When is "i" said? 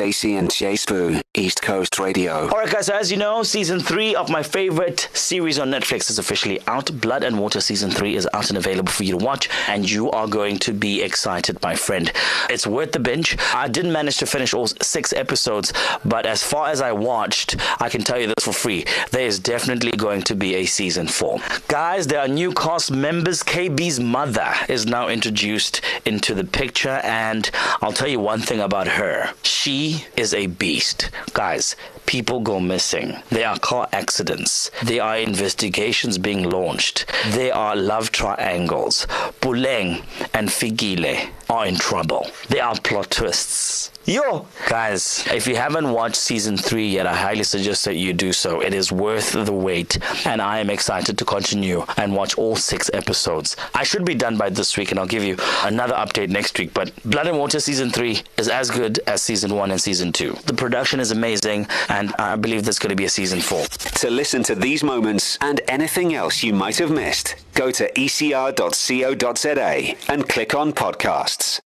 13.52-13.68, 16.80-16.92, 17.78-17.90, 47.06-47.14, 50.40-50.58, 53.74-53.84, 62.18-62.34